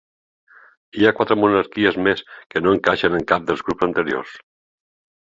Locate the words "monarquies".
1.41-2.01